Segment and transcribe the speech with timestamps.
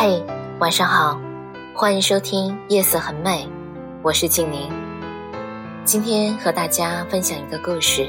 [0.00, 0.22] 嘿，
[0.60, 1.20] 晚上好，
[1.74, 3.44] 欢迎收听《夜色很美》，
[4.00, 4.70] 我是静宁。
[5.84, 8.08] 今天和大家分享一个故事：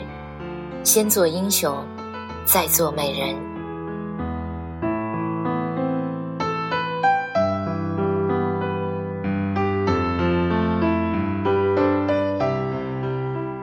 [0.84, 1.84] 先做英雄，
[2.46, 3.36] 再做美人。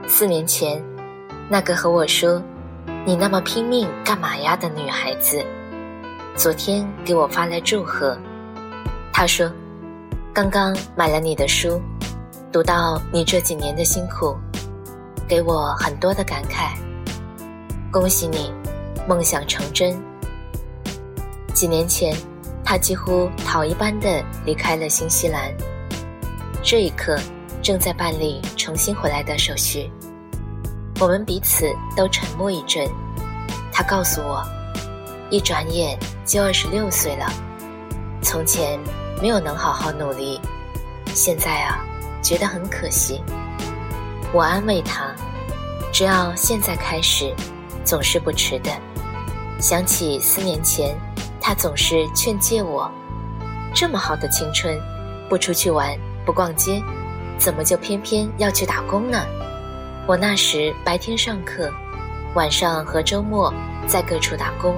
[0.08, 0.82] 四年前，
[1.48, 2.42] 那个和我说
[3.06, 5.46] “你那么拼命干嘛呀”的女孩子。
[6.36, 8.16] 昨天给我发来祝贺，
[9.10, 9.50] 他说
[10.34, 11.80] ：“刚刚买了你的书，
[12.52, 14.36] 读到你这几年的辛苦，
[15.26, 16.76] 给我很多的感慨。
[17.90, 18.52] 恭喜你，
[19.08, 19.98] 梦想成真。”
[21.54, 22.14] 几年前，
[22.62, 25.50] 他几乎逃一般的离开了新西兰，
[26.62, 27.18] 这一刻
[27.62, 29.90] 正在办理重新回来的手续。
[31.00, 31.64] 我们彼此
[31.96, 32.86] 都沉默一阵，
[33.72, 34.44] 他告诉我。
[35.28, 37.26] 一转眼就二十六岁了，
[38.22, 38.78] 从前
[39.20, 40.40] 没有能好好努力，
[41.14, 41.84] 现在啊，
[42.22, 43.20] 觉得很可惜。
[44.32, 45.14] 我安慰他，
[45.92, 47.34] 只要现在开始，
[47.84, 48.70] 总是不迟的。
[49.58, 50.94] 想起四年前，
[51.40, 52.88] 他总是劝诫我，
[53.74, 54.78] 这么好的青春，
[55.28, 56.80] 不出去玩，不逛街，
[57.36, 59.26] 怎么就偏偏要去打工呢？
[60.06, 61.68] 我那时白天上课，
[62.34, 63.52] 晚上和周末
[63.88, 64.76] 在各处打工。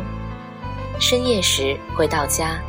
[1.00, 2.60] 深夜时回到家，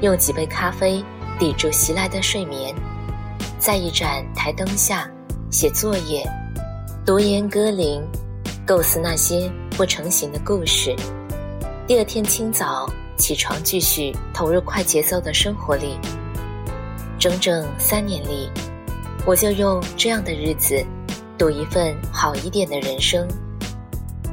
[0.00, 1.02] 用几杯咖啡
[1.38, 2.74] 抵住袭来的睡眠，
[3.56, 5.08] 在一盏台灯下
[5.48, 6.28] 写作业、
[7.06, 8.02] 读研歌龄，
[8.66, 10.94] 构思那些不成形的故事。
[11.86, 12.84] 第二天清早
[13.16, 15.96] 起床，继续投入快节奏的生活里。
[17.16, 18.50] 整整三年里，
[19.24, 20.84] 我就用这样的日子，
[21.38, 23.26] 赌一份好一点的人生。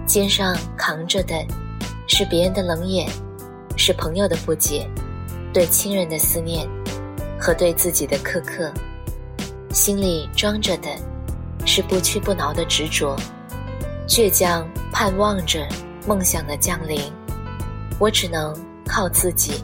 [0.07, 1.35] 肩上扛着的，
[2.07, 3.07] 是别人的冷眼。
[3.78, 4.90] 是朋友的不解，
[5.53, 6.68] 对亲人的思念，
[7.40, 8.72] 和对自己的苛刻；
[9.72, 10.90] 心里装着的，
[11.66, 13.16] 是不屈不挠的执着，
[14.08, 15.68] 倔强盼望着
[16.08, 17.02] 梦想的降临。
[18.00, 18.56] 我只能
[18.88, 19.64] 靠自己。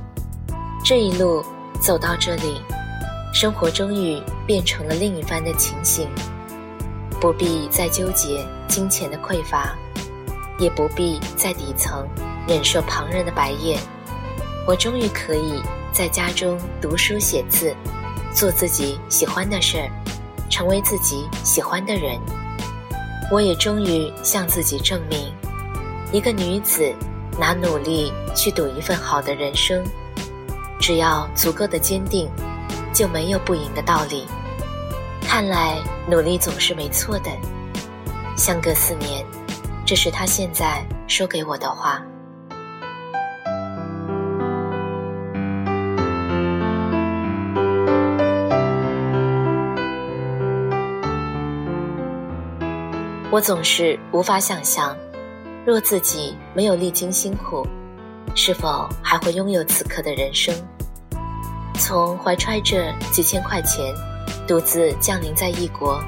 [0.84, 1.44] 这一路
[1.80, 2.62] 走到这里，
[3.34, 6.08] 生活终于变成了另一番的情形，
[7.20, 9.76] 不必再纠结金钱的匮乏，
[10.60, 12.08] 也不必在底层
[12.48, 13.80] 忍受旁人的白眼。
[14.68, 15.62] 我终于可以
[15.92, 17.76] 在家中读书写字，
[18.34, 19.90] 做自己喜欢的事儿，
[20.50, 22.20] 成为自己喜欢的人。
[23.32, 25.34] 我也终于向自己证明，
[26.12, 26.94] 一个女子
[27.40, 29.84] 拿努力去赌一份好的人生，
[30.80, 32.30] 只要足够的坚定，
[32.94, 34.26] 就没有不赢的道理。
[35.22, 35.78] 看来
[36.10, 37.32] 努力总是没错的。
[38.36, 39.26] 相隔四年，
[39.86, 42.02] 这是他现在说给我的话。
[53.31, 54.94] 我总是无法想象，
[55.66, 57.66] 若自己没有历经辛苦，
[58.36, 60.53] 是否还会拥有此刻的人生？
[61.75, 63.86] 从怀揣着几千块钱，
[64.46, 66.03] 独自降临在异国，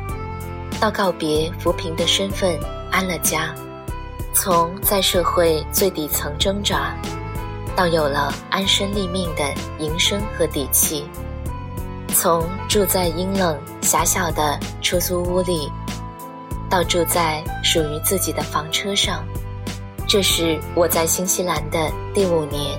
[0.82, 2.60] 到告别扶贫的身份，
[2.92, 3.56] 安了家；
[4.34, 6.94] 从在社会最底层挣扎，
[7.74, 9.44] 到有了安身立命的
[9.80, 11.06] 营生和底气；
[12.10, 15.72] 从住在阴冷狭小的出租屋里。
[16.74, 19.24] 到住在属于自己的房车上，
[20.08, 22.76] 这是我在新西兰的第五年，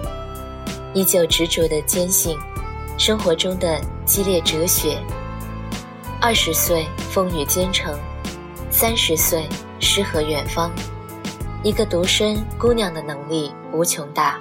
[0.94, 2.36] 依旧执着的坚信
[2.98, 4.98] 生活中的激烈哲学。
[6.20, 7.96] 二十岁风雨兼程，
[8.68, 9.48] 三十岁
[9.78, 10.72] 诗和远方，
[11.62, 14.40] 一个独身姑娘的能力无穷大。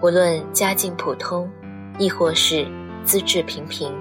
[0.00, 1.50] 无论家境普通，
[1.98, 2.64] 亦或是
[3.04, 3.92] 资质平平，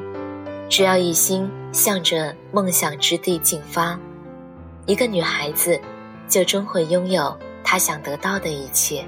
[0.70, 4.00] 只要一心向着梦想之地进发。
[4.88, 5.80] 一个女孩子，
[6.28, 9.04] 就终会拥有她想得到的一切。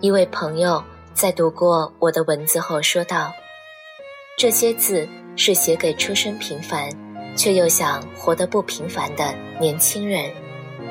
[0.00, 0.82] 一位朋友
[1.14, 3.32] 在读过我的文字后说道
[4.36, 6.90] ：“这些字是写给出身平凡，
[7.34, 10.30] 却又想活得不平凡的年轻人。”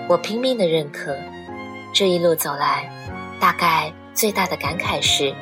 [0.09, 1.15] 我拼命的认可。
[1.93, 2.91] 这一路走来，
[3.39, 5.33] 大概最大的感慨是，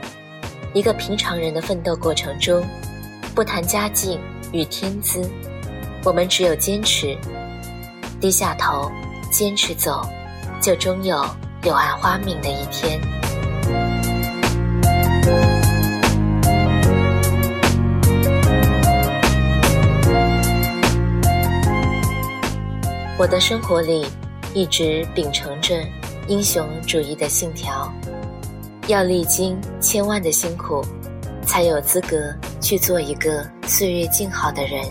[0.73, 2.61] 一个平常人的奋斗过程中，
[3.33, 4.19] 不谈家境
[4.51, 5.27] 与天资，
[6.03, 7.17] 我们只有坚持，
[8.23, 8.89] 低下头，
[9.29, 10.01] 坚持走，
[10.61, 11.21] 就终有
[11.61, 12.97] 柳暗花明的一天。
[23.17, 24.07] 我的生活里
[24.53, 25.75] 一直秉承着
[26.29, 27.93] 英雄主义的信条，
[28.87, 30.81] 要历经千万的辛苦，
[31.45, 34.81] 才有资格去做一个岁月静好的人。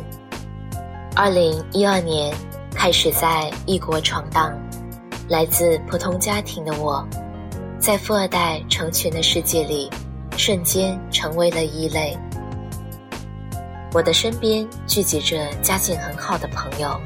[1.17, 2.31] 二零一二年
[2.74, 4.52] 开始在异国闯荡，
[5.28, 7.06] 来自普通家庭的我，
[7.78, 9.88] 在富二代成群的世界里，
[10.36, 12.16] 瞬间成为了异类。
[13.92, 16.98] 我的身边聚集着家境很好的朋友。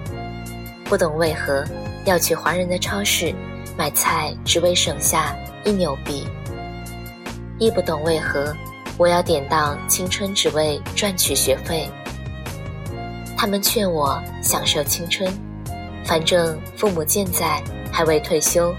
[0.84, 1.64] 不懂为何
[2.04, 3.34] 要去华人的超市
[3.76, 6.24] 买菜，只为省下一纽币；
[7.58, 8.54] 亦不懂为何
[8.96, 11.90] 我要典当青春，只为赚取学费。
[13.36, 15.30] 他们劝我享受青春，
[16.06, 17.60] 反正父母健在，
[17.92, 18.72] 还未退休，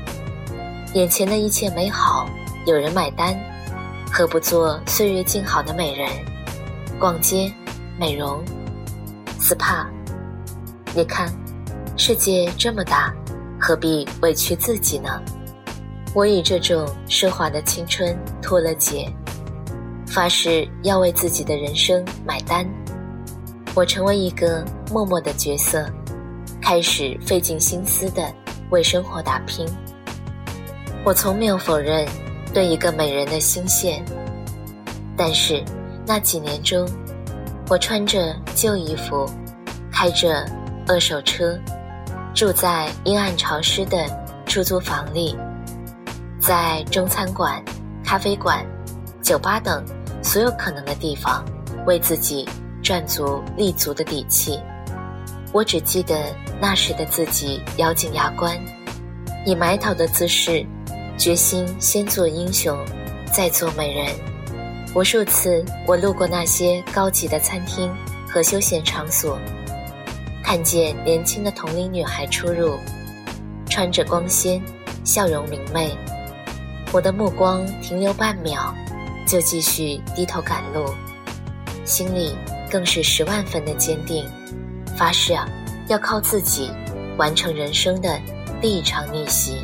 [0.93, 2.25] 眼前的一切美好
[2.65, 3.37] 有人买单，
[4.11, 6.09] 何不做岁月静好的美人？
[6.97, 7.51] 逛街、
[7.99, 8.43] 美容、
[9.39, 9.85] SPA，
[10.95, 11.31] 你看。
[11.99, 13.11] 世界这么大，
[13.59, 15.19] 何必委屈自己呢？
[16.13, 19.11] 我以这种奢华的青春脱了节，
[20.05, 22.63] 发誓要为自己的人生买单。
[23.73, 25.91] 我成为一个默默的角色，
[26.67, 28.29] 开始费尽心思的
[28.71, 29.65] 为生活打拼。
[31.05, 32.05] 我从没有否认
[32.53, 34.03] 对一个美人的心羡，
[35.15, 35.63] 但是
[36.05, 36.85] 那几年中，
[37.69, 39.25] 我穿着旧衣服，
[39.89, 40.45] 开着
[40.89, 41.57] 二手车。
[42.35, 44.05] 住在阴暗潮湿的
[44.45, 45.37] 出租房里，
[46.37, 47.63] 在中餐馆、
[48.03, 48.65] 咖啡馆、
[49.21, 49.85] 酒吧等
[50.21, 51.45] 所有可能的地方，
[51.85, 52.45] 为自己
[52.83, 54.59] 赚足立足的底气。
[55.57, 58.55] 我只记得那时的自己咬紧牙关，
[59.43, 60.63] 以埋头的姿势，
[61.17, 62.77] 决心先做英雄，
[63.33, 64.13] 再做美人。
[64.93, 67.91] 无数次，我路过那些高级的餐厅
[68.29, 69.39] 和休闲场所。
[70.43, 72.77] 看见年轻的同龄女孩出入，
[73.67, 74.61] 穿着光鲜，
[75.03, 75.89] 笑容明媚，
[76.91, 78.75] 我的目光停留半秒，
[79.25, 80.93] 就继续低头赶路，
[81.83, 82.35] 心里
[82.69, 84.23] 更是十万分的坚定，
[84.97, 85.47] 发誓啊，
[85.87, 86.71] 要靠自己
[87.17, 88.19] 完成人生的
[88.59, 89.59] 第一场逆袭。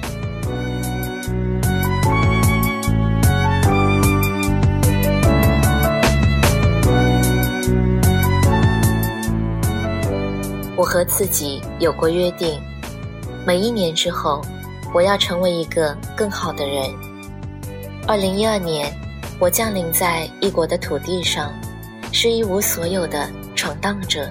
[10.76, 12.62] 我和自己有过约定，
[13.46, 14.40] 每一年之后，
[14.94, 16.94] 我要成为一个更好的人。
[18.06, 18.94] 二零一二年，
[19.40, 21.52] 我降临在异国的土地上，
[22.12, 24.30] 是一无所有的闯荡者，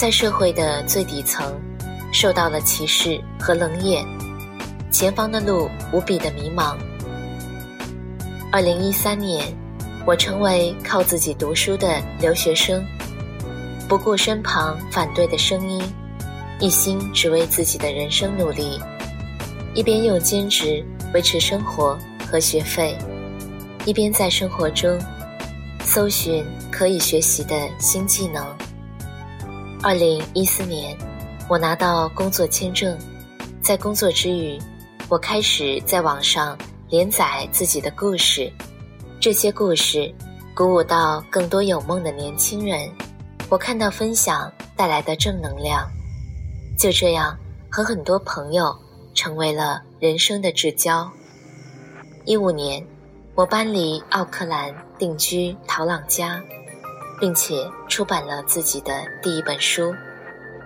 [0.00, 1.60] 在社会的最底层，
[2.10, 4.02] 受到了歧视和冷眼，
[4.90, 6.74] 前方的路无比的迷茫。
[8.50, 9.44] 二零一三年，
[10.06, 12.82] 我成为靠自己读书的留学生。
[13.90, 15.82] 不顾身旁反对的声音，
[16.60, 18.80] 一心只为自己的人生努力，
[19.74, 21.94] 一边用兼职维持生活
[22.26, 22.96] 和学费，
[23.84, 24.98] 一边在生活中
[25.84, 28.42] 搜寻可以学习的新技能。
[29.82, 30.94] 二零一四年，
[31.48, 32.98] 我拿到工作签证，
[33.62, 34.58] 在工作之余，
[35.08, 36.56] 我开始在网上
[36.90, 38.52] 连载自己的故事，
[39.18, 40.14] 这些故事
[40.54, 42.90] 鼓舞到更多有梦的年轻人。
[43.48, 45.90] 我看到分享带来的正能量，
[46.78, 47.34] 就这样
[47.70, 48.76] 和很多朋友
[49.14, 51.10] 成为了人生的至交。
[52.26, 52.86] 一五年，
[53.34, 56.38] 我搬离奥克兰定居陶朗加，
[57.20, 59.94] 并且出版了自己的第一本书，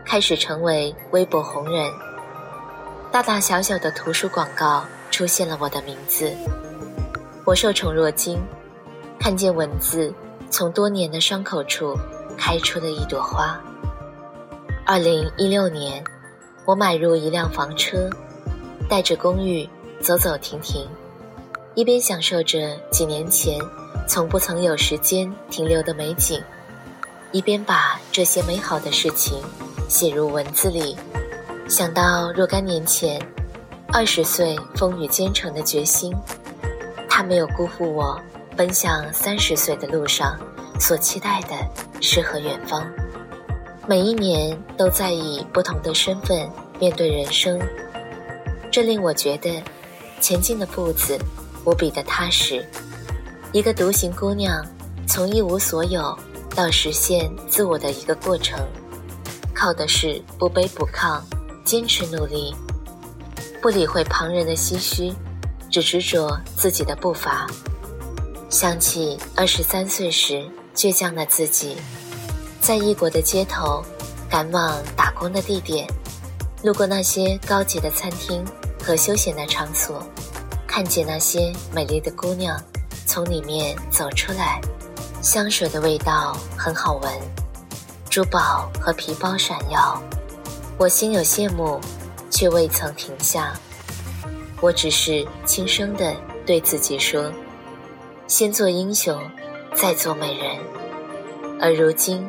[0.07, 1.93] 开始成为微博红人。
[3.11, 6.33] 大大小小的图书广告出现了我的名字，
[7.45, 8.41] 我受宠若惊，
[9.19, 10.15] 看见文字
[10.49, 11.95] 从多年的伤口处。
[12.37, 13.61] 开出了一朵花。
[14.85, 16.03] 二零一六年，
[16.65, 18.11] 我买入一辆房车，
[18.89, 19.69] 带着公寓
[20.01, 20.85] 走走停停，
[21.77, 23.57] 一边享受着几年前
[24.07, 26.43] 从不曾有时间停留的美景，
[27.33, 29.43] 一边把这些美好的事情
[29.89, 30.97] 写入文字里。
[31.69, 33.21] 想到若干年前，
[33.93, 36.15] 二十岁风雨兼程的决心，
[37.09, 38.21] 他没有辜负我
[38.57, 40.39] 奔向三十岁的路上。
[40.81, 41.51] 所期待的
[42.03, 42.85] 诗和远方，
[43.87, 47.61] 每一年都在以不同的身份面对人生，
[48.73, 49.63] 这令我觉得，
[50.21, 51.17] 前进的步子
[51.65, 52.69] 无比的踏实。
[53.55, 54.67] 一个独行姑娘，
[55.07, 56.19] 从一无所有
[56.57, 58.59] 到实现自我的一个过程，
[59.55, 61.23] 靠的是不卑不亢，
[61.65, 62.53] 坚持努力，
[63.63, 65.15] 不理会旁人的唏嘘，
[65.71, 67.47] 只执着自己的步伐。
[68.51, 70.45] 想起二十三岁时
[70.75, 71.77] 倔强的自己，
[72.61, 73.85] 在异国的街头，
[74.29, 75.87] 赶往打工的地点，
[76.65, 78.45] 路过那些高级的餐厅。
[78.83, 80.07] 和休闲的场所，
[80.67, 82.63] 看见那些美丽的姑娘
[83.15, 84.61] 从里面走出来，
[85.23, 87.13] 香水的味道很好闻，
[88.11, 90.03] 珠宝和皮包闪耀，
[90.77, 91.81] 我心有羡慕，
[92.29, 93.55] 却未曾停下。
[94.61, 96.13] 我只是轻声地
[96.45, 97.31] 对自己说：
[98.27, 99.17] 先做英雄，
[99.77, 100.59] 再做美人。
[101.61, 102.29] 而如今，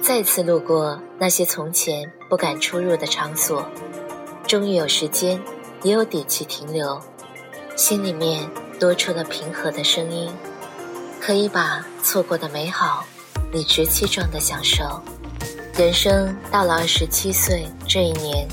[0.00, 3.62] 再次路过那些从前不敢出入的场所，
[4.46, 5.38] 终于有时间。
[5.82, 6.98] 也有底气停留，
[7.76, 8.48] 心里面
[8.82, 10.28] 多出了平和的声音，
[11.20, 13.04] 可以把错过的美好
[13.52, 15.00] 理直气壮的享受。
[15.76, 18.44] 人生到了二十七岁这一年，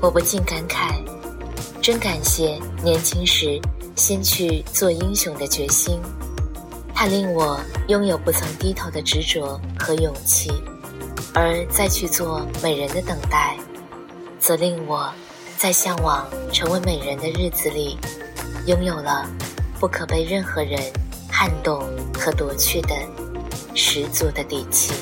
[0.00, 1.02] 我不禁感慨，
[1.82, 3.60] 真感谢年轻时
[3.96, 6.00] 先去做英雄的决心，
[6.94, 10.48] 它令我拥有不曾低头的执着和勇气，
[11.34, 13.56] 而再去做美人的等待，
[14.38, 15.12] 则令我。
[15.58, 17.98] 在向往成为美人的日子里，
[18.70, 19.28] 拥有了
[19.80, 20.80] 不可被任何人
[21.28, 21.82] 撼动
[22.14, 22.94] 和夺去的
[23.74, 24.92] 十足的底气。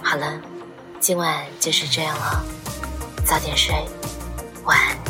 [0.00, 0.40] 好了，
[1.00, 2.44] 今晚就是这样了，
[3.24, 3.74] 早点睡，
[4.62, 5.09] 晚安。